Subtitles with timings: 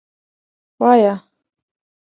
[0.79, 1.13] _وايه.